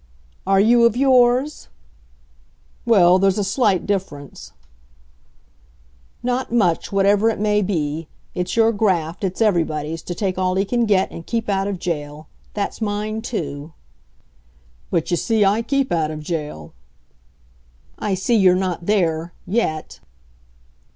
[0.47, 1.67] "Are you of yours?"
[2.87, 4.51] "Well there's a slight difference."
[6.23, 8.07] "Not much, whatever it may be.
[8.33, 11.77] It's your graft it's everybody's to take all he can get, and keep out of
[11.77, 12.27] jail.
[12.55, 13.73] That's mine, too."
[14.89, 16.73] "But you see I keep out of jail."
[17.99, 19.99] "I see you're not there yet."